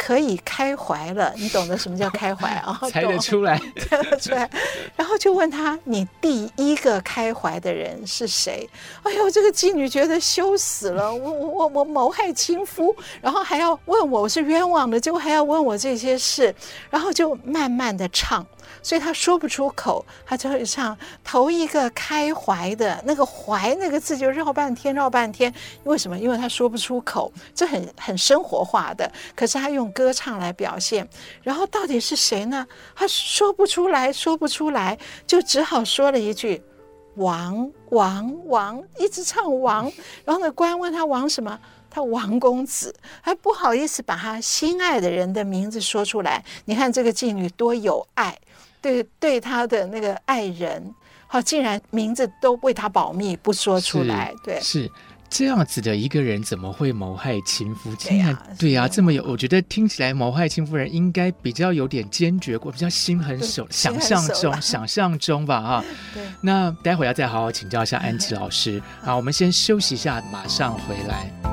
[0.06, 2.78] 可以开怀了，你懂得什么叫开怀啊？
[2.92, 3.58] 猜得出来，
[3.90, 4.50] 猜得出来。
[4.98, 8.70] 然后就问他：“你第一个开怀的人是谁？”
[9.04, 16.54] 哎呦，这个妓女觉得羞死了，我我我谋害亲夫，然后还要问我，我是冤枉的，结果还要问我这些事，
[16.90, 18.46] 然后就慢慢的唱，
[18.84, 25.52] 所以他说不出口，他就会唱头一个开怀的那个怀那个字就绕半天绕半天，
[25.86, 26.20] 为什么？
[26.20, 31.08] 因为他说不出口，这很很生活化的，可是他用歌唱来表现。
[31.42, 32.68] 然后到底是谁呢？
[32.94, 36.62] 他说不出来，说不出来，就只好说了一句
[37.16, 39.90] “王王王”，一直唱王。
[40.26, 41.58] 然后呢，官问他王什么？
[41.90, 46.44] 他王公子还不好意思把他心爱的人的名字说出来。
[46.66, 48.36] 你看这个妓女多有爱，
[48.84, 50.94] 对对他的那个爱人，
[51.26, 54.32] 好，竟然名字都为他保密，不说出来。
[54.44, 54.92] 对，是
[55.30, 57.96] 这样子的一个人，怎么会谋害亲夫？
[57.96, 65.86] 对呀、啊，对呀、啊，这么有，我觉得听起来谋害亲夫人应该比较有点坚决过，比较心狠手，想象中，想象中吧，哈。
[66.14, 66.22] 对。
[66.42, 68.84] 那待会要再好好请教一下安琪 老师。
[69.02, 71.53] 好，我们先休息一下，马上回来。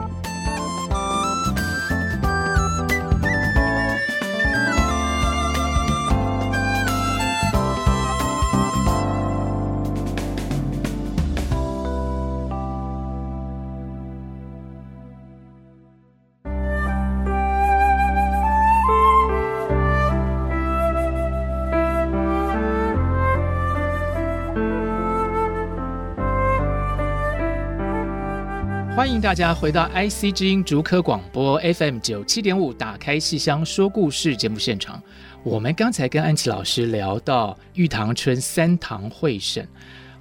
[29.01, 35.03] 欢迎大家回到 IC 之音竹科广播 FM 九七点五，打开戏箱说故事节目现场。
[35.42, 39.66] 我们刚才跟安琪老师聊到玉堂春三堂会审，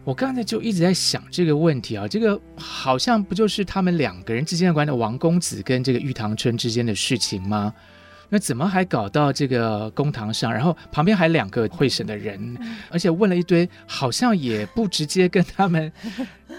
[0.05, 7.73] 我刚才就一直在想这个问题啊，这个好像不就是他们两个人之间的关系，王公子跟这个玉堂春之间的事情吗？
[8.29, 10.53] 那怎么还搞到这个公堂上？
[10.53, 12.57] 然后旁边还两个会审的人，
[12.91, 15.91] 而且问了一堆，好像也不直接跟他们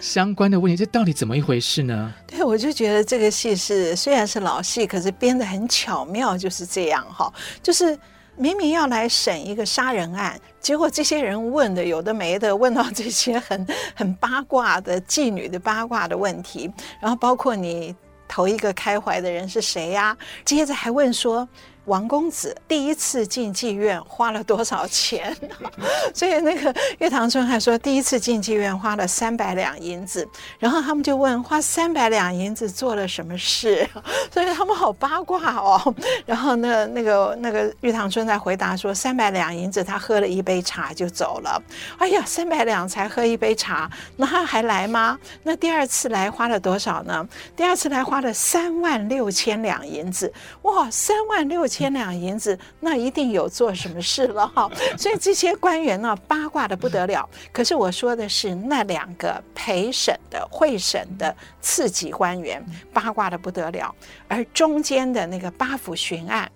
[0.01, 2.13] 相关的问题，这到底怎么一回事呢？
[2.27, 7.33] 对，我就觉得这个戏是虽然是老戏，可是编的很巧妙，就是这样哈。
[7.63, 7.97] 就是
[8.37, 17.95] 明明要来审一个杀人案，结果这些人问的有的没的，问到这些很 很八卦的妓女的八卦的问题，然后包括你
[18.31, 20.17] 头一个开怀的人是谁呀？
[20.45, 21.47] 接着还问说。
[21.87, 25.35] 王公子第一次进妓院花了多少钱？
[26.13, 30.29] 所以那个玉堂春还说，第一次进妓院花了三百两银子。
[30.59, 33.89] 然后他们就问，花三百两银子做了什么事？
[34.31, 35.95] 所以他们好八卦哦。
[36.27, 41.61] 然后那那个那个玉堂春在回答说，三百两银子他喝了一杯茶就走了。
[41.99, 45.19] 哎呀，三百两才喝一杯茶，那他还来吗？
[45.43, 47.27] 那第二次来花了多少呢？
[47.57, 50.31] 第二次来花了三万六千两银子。
[50.63, 51.70] 哇，三万六。
[51.71, 54.69] 千两银子，那一定有做什么事了哈，
[54.99, 57.29] 所以这些官员呢，八卦的不得了。
[57.53, 62.61] 可是我说的是那两个陪审的会审的次级官员，
[62.93, 63.95] 八卦的不得了。
[64.27, 66.51] 而中间的那个八府巡案，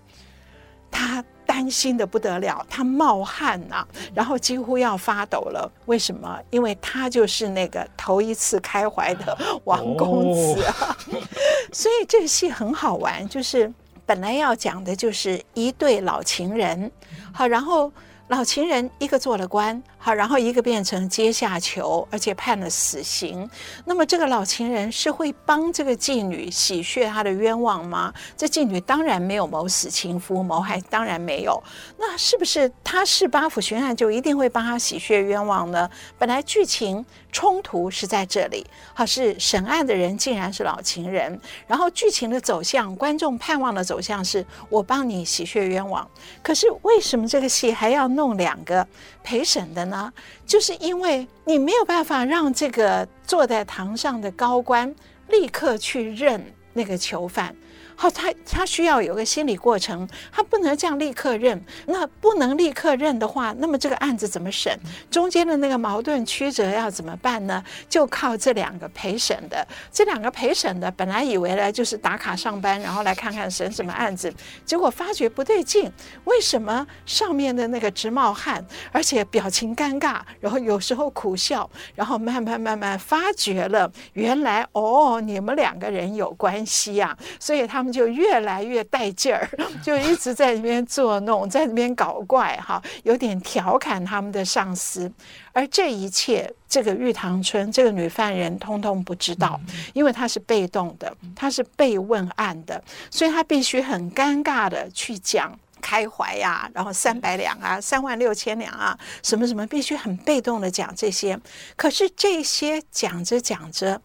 [0.91, 5.71] 他担心的不得了，他冒汗呐、啊，然后几乎要发抖了。
[5.85, 6.37] 为什么？
[6.49, 10.97] 因为他就是那个头一次开怀的王公子啊。
[11.71, 13.71] 所以这个戏很好玩，就是。
[14.05, 16.91] 本来要讲的就是一对老情人，
[17.33, 17.91] 好，然后
[18.27, 19.81] 老情人一个做了官。
[20.05, 23.49] 好，然后一个变成阶下囚，而且判了死刑。
[23.85, 28.13] 那么这个老情人是会帮这个妓女洗血她的冤枉吗？
[28.37, 31.59] 这妓女当然没有谋死情夫，谋害当然没有。
[31.97, 35.89] 那是不是他是八府巡案就一定会帮他洗血冤枉呢？
[36.19, 46.07] 本来剧情冲突是在这里，好，是审案的人竟然是老情人，然后剧情的走向，观众盼望的走向是我帮你洗血冤枉。
[46.43, 48.87] 可是为什么这个戏还要弄两个
[49.25, 50.13] 陪审的呢？
[50.45, 54.93] 就是因为你没有办法让这个坐在堂上的高官
[55.29, 56.39] 立刻去认
[56.73, 57.53] 那个囚犯。
[57.95, 61.63] 好，他他需要有个心理过程，他不能这样立刻认。
[61.85, 64.77] 那不能立刻认的话，那么这个案子怎么审？
[65.09, 67.63] 中间的那个矛盾曲折要怎么办呢？
[67.89, 69.65] 就靠这两个陪审的。
[69.91, 74.33] 这两个陪审的本来以为呢就是打卡上班，然后来看看审什么案子，
[74.65, 75.91] 结果发觉不对劲。
[76.25, 87.95] 为什么上面的那个直冒汗，而且表情尴尬，然后有时候苦笑，然后慢慢慢慢发觉了，原来哦，你们两个人有关系呀，所以他们。
[87.95, 89.49] 就越来越带劲儿，
[89.81, 95.09] 就一直在那边作弄，在那边搞怪，哈，有点调侃他们的上司。
[95.53, 99.57] 而这一切，这个玉堂春这个女犯人通通不知道，
[99.93, 111.39] 因为她是被动的，她是被问案的，所以她必须很尴尬的去讲开怀呀，然后三百两啊，三万六千两啊，什么什么，必须很被动的讲这些。
[111.77, 114.01] 可是这些讲着讲着。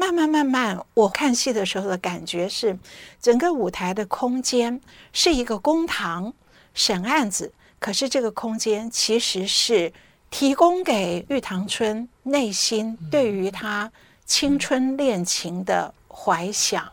[0.00, 2.74] 慢慢慢慢，我看戏的时候的感觉是，
[3.20, 4.80] 整个舞台的空间
[5.12, 6.32] 是一个公堂
[6.72, 9.92] 审案子，可是这个空间其实是
[10.30, 13.92] 提供给玉堂春内心对于他
[14.24, 16.90] 青春恋情的怀想。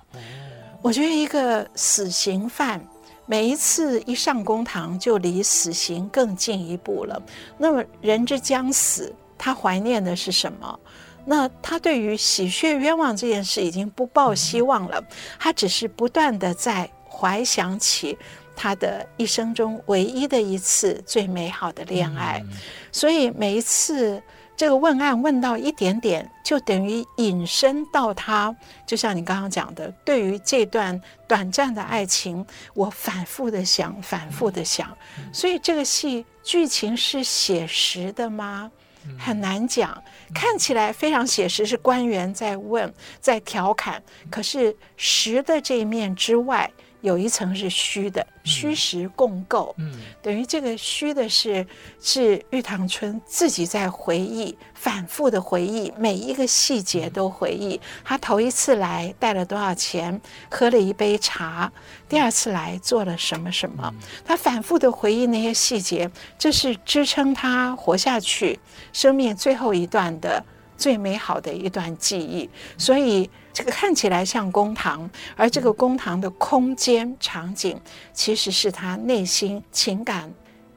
[0.82, 2.86] 我觉得一个死刑犯
[3.26, 7.22] 每一次一上公堂，就离死刑更进一步了。
[7.58, 10.78] 那么人之将死，他怀念的是什么？
[11.30, 15.04] 那他对于洗雪冤枉这件事已经不抱希望了，
[15.38, 18.18] 他只是不断地在怀想起
[18.56, 22.42] 他的一生中唯一的一次最美好的恋爱，
[22.92, 24.24] 所以每一次。
[24.60, 28.56] 这个问案问到一点点，就等于引申到他，
[28.88, 34.90] 就像你刚刚讲的，对于这段短暂的爱情，我反复的想，反复的想。
[35.32, 38.72] 所以这个戏剧情是写实的吗？
[39.20, 40.04] 很难讲。
[40.34, 44.02] 看起来非常写实，是官员在问，在调侃。
[44.30, 46.72] 可是实的这一面之外。
[47.02, 51.66] 有一层是虚的，虚实共构，嗯，等于这个虚的是
[52.02, 57.80] 是玉堂春自己在回忆，反复的回忆，每一个细节都回忆。
[58.04, 60.20] 他头一次来带了多少钱，
[60.50, 61.72] 喝了一杯茶；
[62.10, 63.94] 第二次来做了什么什么，
[64.26, 68.60] 他反复的回忆那些细节，这是支撑他活下去
[68.92, 70.44] 生命最后一段的
[70.76, 72.50] 最美好的一段记忆。
[72.78, 73.30] 所以。
[73.58, 77.76] 这个看起来像公堂，而这个公堂的空间场景，
[78.14, 80.32] 其实是他内心情感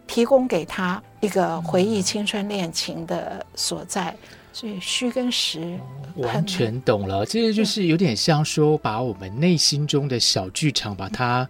[0.07, 4.17] 提供给他一个回忆青春恋情的所在。
[4.55, 5.79] 所以虚跟实
[6.17, 11.47] 完全懂了，这个就是有点像说，把我们内心中的小剧场，把它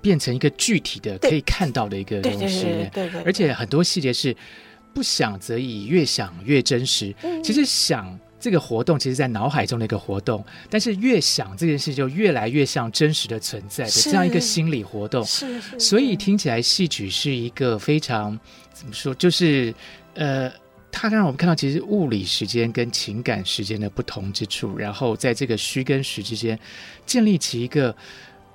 [0.00, 2.62] 变成一个具体的可以看到的一个东西。
[2.64, 4.34] 对对对对，而且很多细节是
[4.94, 7.14] 不想则已，越想越真实。
[7.44, 8.18] 其实想。
[8.40, 15.22] 这个活动其实，在脑海中的一个活动，但是越想这件事，就越来越像真实的存在的这样一个心理活动。
[15.24, 18.36] 是，是，所以听起来戏曲是一个非常
[18.72, 19.74] 怎么说，就是
[20.14, 20.50] 呃，
[20.90, 26.58] 它让我们看到其实物理时间跟情感时间的不同之处，然后在这个虚跟实之间
[27.04, 27.94] 建立起一个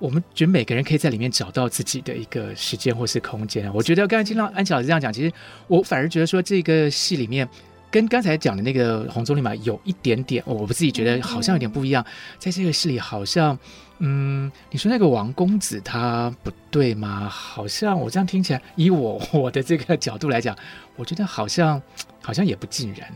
[0.00, 3.72] 我们觉得每个人可以在里面找到自己的一个时间或是空间。
[3.72, 5.32] 我觉得刚才听到安琪老师这样讲，其实
[5.68, 7.48] 我反而觉得说这个戏里面。
[7.90, 12.04] 跟刚才讲的那个红棕榈嘛，有一点点，我自己觉得好像有点不一样。
[12.38, 13.58] 在这个戏里，好像，
[13.98, 17.28] 嗯，你说那个王公子他不对吗？
[17.28, 20.54] 好像我这样听起来，以我我的这个角度来讲，
[20.96, 21.80] 我觉得好像
[22.20, 23.08] 好像也不尽然。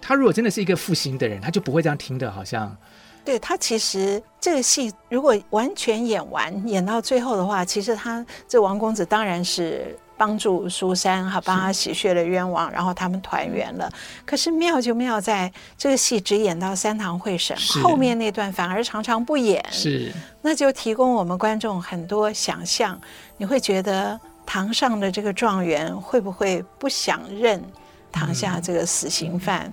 [0.00, 2.30] 他如果真的是一个负心的人，他就不会这样听的。
[2.30, 2.76] 好像，
[3.24, 9.96] 对他其实这个戏如果完全演完，演到最后的话，其实他这王公子当然是。
[10.16, 13.92] 帮助苏珊哈，帮他洗血了冤枉，然后他们团圆了。
[14.24, 19.64] 可是妙就妙在这个戏只演到三堂会审，后面那段反而常常不演。
[19.70, 22.98] 是，那就提供我们观众很多想象。
[23.36, 27.62] 你会觉得堂上的这个状元会不会不想认
[28.10, 29.66] 堂下这个死刑犯？
[29.66, 29.72] 嗯、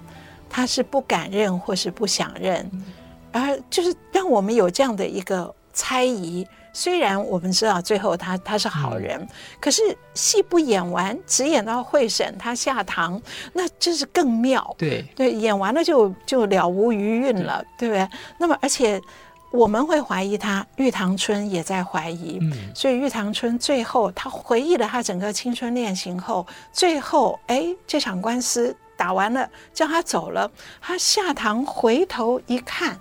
[0.50, 2.70] 他是不敢认或是不想认，
[3.32, 6.46] 而就是让我们有这样的一个猜疑。
[6.74, 9.28] 虽然我们知道最后他他是好人，嗯、
[9.62, 9.82] 可是
[10.16, 13.22] 戏不演完，只演到会审，他下堂，
[13.54, 14.76] 那就是更妙。
[14.78, 18.20] 对对，演完了就就了无余韵了，对，对不对？
[18.40, 19.00] 那么而且
[19.52, 22.40] 我们会怀疑他，玉堂春也在怀疑。
[22.42, 30.50] 嗯，所以玉堂春最后他回忆了他整个青春恋情后，最后哎，这场官司打完了，叫他走了，
[30.82, 33.00] 他下堂回头一看，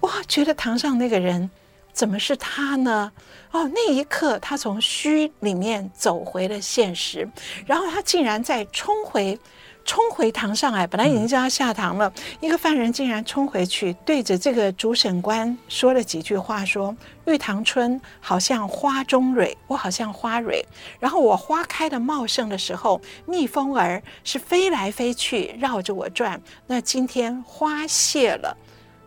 [0.00, 1.50] 哇，觉得堂上那个人。
[1.96, 3.10] 怎么是他呢？
[3.52, 7.26] 哦，那一刻他从虚里面走回了现实，
[7.64, 9.40] 然后他竟然再冲回，
[9.82, 10.86] 冲回堂上来。
[10.86, 16.94] 本来已经叫他下堂了，一个犯人竟然冲回去，对着这个主审官说了几句话，说
[17.24, 20.62] ：“玉堂春好像花中蕊，我好像花蕊。
[21.00, 26.38] 然后我花开的茂盛的时候，蜜蜂儿是飞来飞去，绕着我转。
[26.66, 28.54] 那今天花谢了。”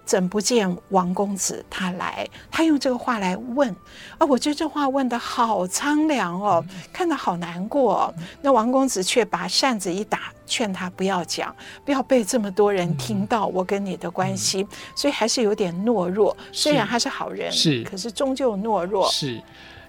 [0.09, 2.27] 怎不见王公子他来？
[2.49, 3.69] 他用这个话来问，
[4.17, 8.13] 啊，我觉得这话问的好苍凉哦，看得好难过哦。
[8.41, 11.55] 那王公子却把扇子一打，劝他不要讲，
[11.85, 16.35] 不要被这么多人听到我跟你的关系，所以还是有点懦弱。
[16.51, 19.07] 虽然他是好人，是，可是终究懦弱。
[19.11, 19.39] 是，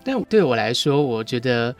[0.04, 1.74] 但对我来说，我觉得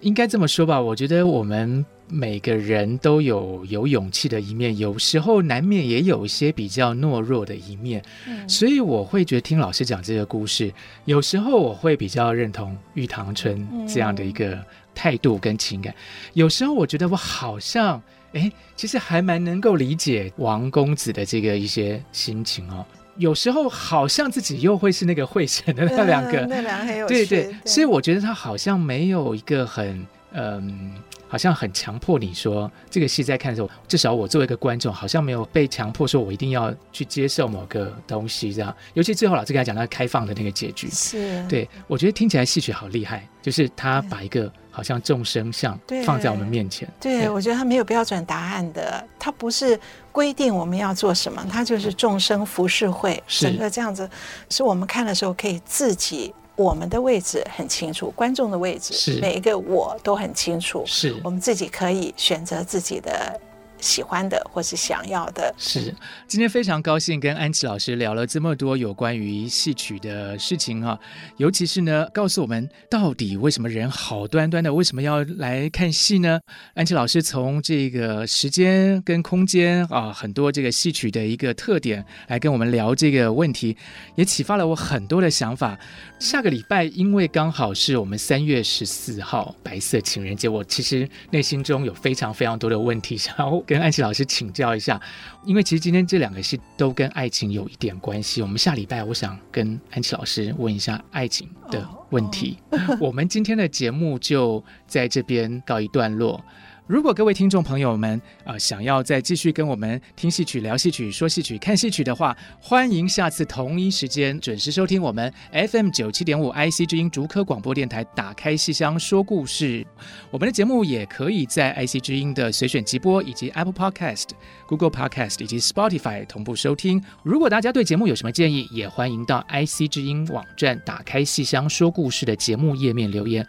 [0.00, 0.80] 应该这么说吧。
[0.80, 1.84] 我觉得我们。
[2.08, 10.72] 每个人都有有勇气的一面，有时候难免也有一些比较懦弱的一面，嗯，所以我会觉得听老师讲这个故事，
[11.04, 14.58] 有时候我会比较认同玉堂春这样的一个
[14.94, 15.94] 态度跟情感，
[16.34, 18.00] 有时候我觉得我好像
[18.32, 22.84] 哎，其实还蛮能够理解王公子的这个一些心情哦。
[23.16, 30.94] 有时候好像自己又会是那个会审的那两个，那两个很有趣，对对，对，所以我觉得他好像没有一个很嗯。
[31.28, 38.72] 好像很强迫你说这个戏在看的时候，至少我作为一个观众，好像没有被强迫说我一定要去接受某个东西这样。
[38.94, 46.88] 尤其最后老师跟他讲到开放的那个结局，是对，我觉得听起来戏曲好厉害，就是他把一个好像众生相放在我们面前。
[47.00, 49.78] 对，对，我觉得他没有标准答案的，他不是
[50.12, 54.08] 规定我们要做什么，他就是众生服饰会，整个这样子，
[54.48, 56.32] 是我们看的时候可以自己。
[56.56, 63.38] 我们的位置很清楚，观众的位置，是每一个我都很清楚，是我们自己可以选择自己的。
[63.80, 65.94] 喜欢的或是想要的，是
[66.26, 70.98] 今天非常高兴跟安琪老师聊了这么多有关于戏曲的事情哈，
[71.36, 76.40] 尤其是呢，告诉我们到底为什么人好端端的为什么要来看戏呢？
[76.74, 83.76] 安琪老师从这个时间跟空间啊，很多这个戏曲的一个特点来跟我们聊这个问题，
[84.14, 85.78] 也启发了我很多的想法。
[86.18, 93.62] 下个礼拜因为刚好是我们三月十四号白色情人节，我其实内心中有非常非常多的问题想要。
[93.66, 95.00] 跟安琪老师请教一下，
[95.44, 98.40] 因为其实今天这两个戏都跟爱情有一点关系。
[98.40, 102.58] 我们下礼拜我想跟安琪老师问一下爱情的问题。
[103.00, 106.42] 我们今天的节目就在这边告一段落。
[106.86, 119.84] 如果各位听众朋友们啊、呃、想要再继续跟我们听戏曲、聊戏曲、说戏曲、看戏曲的话，欢迎下次同一时间准时收听我们 FM 九七点五 IC 之音竹科广播电台打开戏箱说故事。
[120.30, 124.28] 我们的节目也可以在 IC 之音的随选集播以及 Apple Podcast、
[124.68, 127.02] Google Podcast 以及 Spotify 同步收听。
[127.24, 133.44] 如果大家对节目有什么建议，也欢迎到 IC 之音网站打开戏箱说故事的节目页面留言。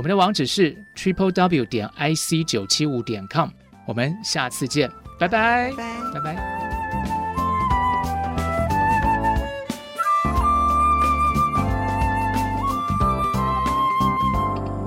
[0.00, 3.50] 我们的网址是 triple w 点 i c 九七五点 com，
[3.84, 5.70] 我们下次见，拜拜，
[6.14, 6.36] 拜拜。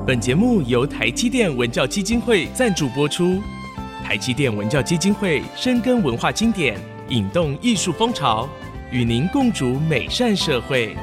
[0.04, 3.40] 本节目由台积电文教基金会赞助播出，
[4.04, 6.76] 台积电文教基金会深耕文化经典，
[7.10, 8.50] 引动艺术风潮，
[8.90, 10.98] 与您共筑美善社会。